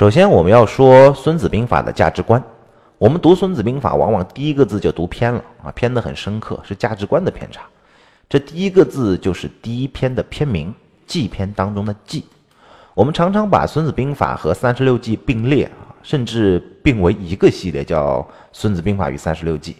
[0.00, 2.42] 首先，我们要说《孙子兵法》的价值观。
[2.96, 7.60] 我们读《孙子兵法》，往往第一个字就读偏了啊，偏得很深刻，是价值观的偏差。
[8.26, 10.74] 这第一个字就是第一篇的篇名
[11.06, 12.24] “计”篇当中的“计”。
[12.96, 18.20] 我们常常把《孙子兵法》和三十六计并列啊，甚至并为一个系列，叫
[18.54, 19.72] 《孙子兵法与三十六计》。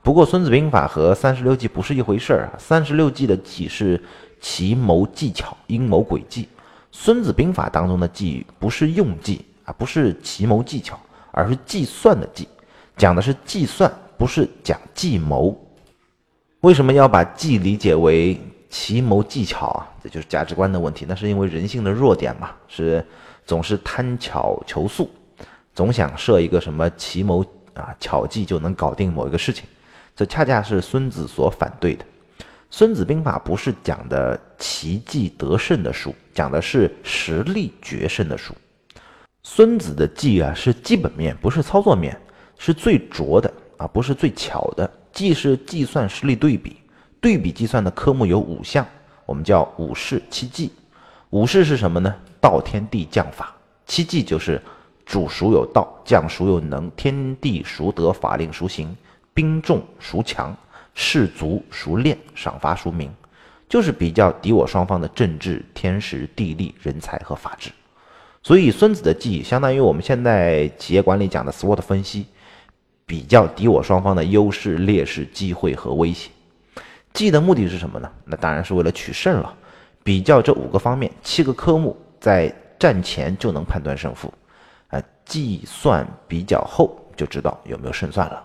[0.00, 2.54] 不过，《孙子兵法》和三十六计不是一回事儿啊。
[2.56, 4.00] 三十六计的计是
[4.40, 6.44] 奇谋技巧、阴谋诡计，
[6.92, 10.98] 《孙子兵法》当中的计不是用计啊，不是奇谋技巧，
[11.30, 12.48] 而是计算的计。
[12.96, 15.54] 讲的是计算，不是讲计谋。
[16.60, 19.86] 为什么要把计理解为奇谋技巧啊？
[20.02, 21.04] 这就是价值观的问题。
[21.06, 23.04] 那是因为人性的弱点嘛，是
[23.44, 25.10] 总是贪巧求速，
[25.74, 27.44] 总想设一个什么奇谋
[27.74, 29.64] 啊巧计就能搞定某一个事情。
[30.14, 32.04] 这恰恰是孙子所反对的。
[32.70, 38.54] 孙子兵法不是讲的奇计得胜的书，讲的是实力决胜的书。
[39.48, 42.20] 孙子的计啊，是基本面，不是操作面。
[42.58, 44.90] 是最拙的啊，不是最巧的。
[45.12, 46.78] 计是计算实力对比，
[47.20, 48.84] 对比计算的科目有五项，
[49.24, 50.72] 我们叫五事七计。
[51.30, 52.12] 五事是什么呢？
[52.40, 53.54] 道、天地、将、法。
[53.86, 54.60] 七计就是
[55.06, 58.94] 主孰有道，将孰有能，天地孰得，法令孰行，
[59.32, 60.54] 兵众孰强，
[60.92, 63.14] 士卒孰练，赏罚孰明。
[63.68, 67.70] 就是比较敌我双方的政治、天时、地利、人才和法治。
[68.46, 72.26] 所以孙子的计相当于我们现在企业管理讲的 SWOT 分析。
[73.04, 76.30] 比较敌我双方的优势、劣势、机会和威胁，
[77.12, 78.08] 计的目的是什么呢？
[78.24, 79.52] 那当然是为了取胜了。
[80.04, 84.32] 比较这五个方面、七个科目，在战前就能判断胜负。
[84.90, 88.44] 啊，计算比较后就知道有没有胜算了。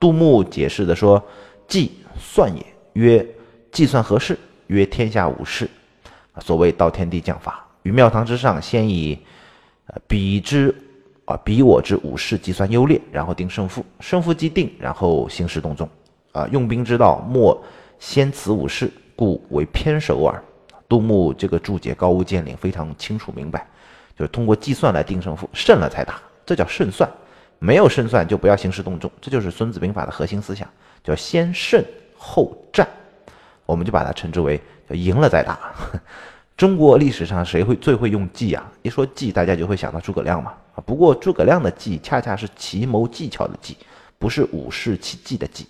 [0.00, 1.22] 杜牧解释的说
[1.68, 3.24] ：“计算也，曰
[3.70, 4.36] 计算何事？
[4.66, 5.70] 曰天下无事。
[6.40, 9.18] 所谓道天地将法，于庙堂之上，先以
[9.86, 10.74] 呃比之。”
[11.28, 15.86] 啊，比我之武士计算优劣，然后定胜负，胜负既定，然后兴师动众。
[16.32, 17.62] 啊，用兵之道，莫
[17.98, 20.42] 先此武士，故为偏守耳。
[20.88, 23.66] 杜牧这个注解高屋建瓴，非常清楚明白，
[24.16, 27.06] 就是通过计算来定胜负，胜了才打，这叫胜算。
[27.58, 30.66] 没有胜算就不要兴师动众，这就是《孙子兵法》的核心思想，
[31.04, 31.84] 叫先胜
[32.16, 32.88] 后战。
[33.66, 35.58] 我们就把它称之为叫赢了再打。
[36.58, 38.68] 中国历史上谁会最会用计啊？
[38.82, 40.52] 一说计，大家就会想到诸葛亮嘛。
[40.74, 43.76] 啊，不过诸葛亮的计恰恰是奇谋技巧的计，
[44.18, 45.68] 不是五事七计的计。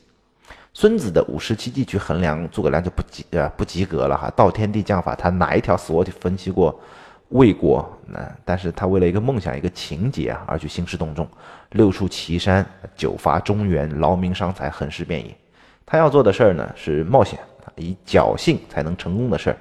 [0.73, 4.33] 孙子的五十七计去衡量诸葛亮就不及呃不及格了哈。
[4.35, 6.81] 道天地将法，他哪一条 SWOT 分析过
[7.29, 7.87] 魏国？
[8.07, 11.29] 那但是他为了一个梦想一个情节啊而去兴师动众，
[11.73, 12.65] 六出祁山，
[12.97, 15.37] 九伐中原，劳民伤财，横尸遍野。
[15.85, 17.39] 他要做的事儿呢是冒险，
[17.77, 19.57] 以侥幸才能成功的事儿。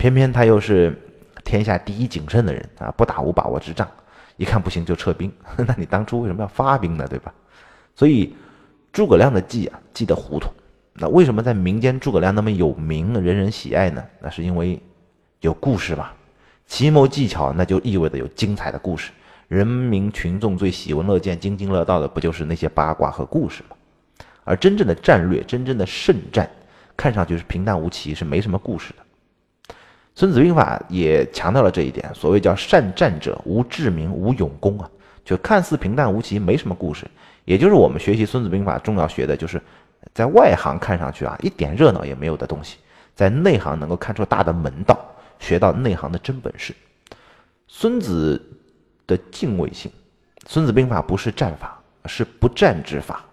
[0.00, 0.98] 偏偏他又是
[1.44, 3.86] 天下第一谨慎的人啊，不打无把握之仗，
[4.38, 5.30] 一看不行就撤兵。
[5.68, 7.06] 那你当初为什么要发兵呢？
[7.06, 7.30] 对吧？
[7.94, 8.34] 所以
[8.94, 10.48] 诸葛亮的计啊，计得糊涂。
[10.94, 14.02] 那为什么在民间诸葛亮那么有名，人人喜爱呢？
[14.22, 14.80] 那是因为
[15.40, 16.08] 有故事嘛。
[16.66, 19.10] 奇谋技巧，那就意味着有精彩的故事。
[19.48, 23.76] 人民群众最喜闻乐见、津津乐道的，不就是那些八卦和故事吗？
[24.44, 26.48] 而真正的战略、真正的胜战，
[26.96, 29.04] 看上去是平淡无奇，是没什么故事的。
[30.20, 34.86] 孙子兵法也强调了这一点，所谓叫善战者无智明无勇功啊，
[35.24, 37.06] 就看似平淡无奇，没什么故事。
[37.46, 39.58] 也就是我们学习孙子兵法重要学的，就是
[40.12, 42.76] 在外行看上去啊一点热闹也没有的东西，
[43.14, 44.94] 在内行能够看出大的门道，
[45.38, 46.74] 学到内行的真本事。
[47.66, 48.38] 孙子
[49.06, 49.90] 的敬畏性，
[50.46, 53.24] 孙子兵法不是战法，是不战之法；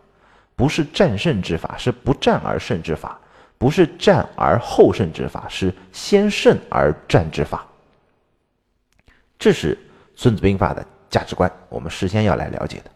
[0.56, 3.20] 不是战胜之法，是不战而胜之法。
[3.58, 7.66] 不是战而后胜之法，是先胜而战之法。
[9.40, 9.76] 这是
[10.16, 12.92] 《孙子兵法》的价值观，我们事先要来了解的。